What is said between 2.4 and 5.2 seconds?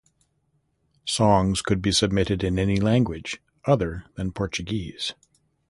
in any language other than Portuguese.